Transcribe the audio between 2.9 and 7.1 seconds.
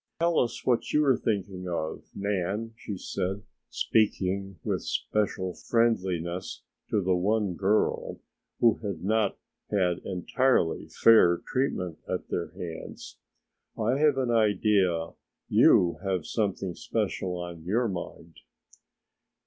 said, speaking with special friendliness to